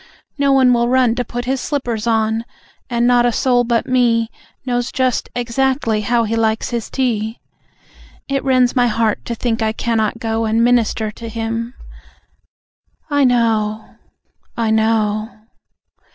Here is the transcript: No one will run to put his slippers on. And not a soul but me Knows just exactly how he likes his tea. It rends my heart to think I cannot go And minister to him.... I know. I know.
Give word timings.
No 0.35 0.51
one 0.51 0.73
will 0.73 0.89
run 0.89 1.13
to 1.13 1.23
put 1.23 1.45
his 1.45 1.61
slippers 1.61 2.07
on. 2.07 2.43
And 2.89 3.05
not 3.05 3.23
a 3.27 3.31
soul 3.31 3.63
but 3.63 3.85
me 3.85 4.31
Knows 4.65 4.91
just 4.91 5.29
exactly 5.35 6.01
how 6.01 6.23
he 6.23 6.35
likes 6.35 6.71
his 6.71 6.89
tea. 6.89 7.39
It 8.27 8.43
rends 8.43 8.75
my 8.75 8.87
heart 8.87 9.23
to 9.25 9.35
think 9.35 9.61
I 9.61 9.73
cannot 9.73 10.17
go 10.17 10.45
And 10.45 10.63
minister 10.63 11.11
to 11.11 11.29
him.... 11.29 11.75
I 13.11 13.25
know. 13.25 13.97
I 14.57 14.71
know. 14.71 15.29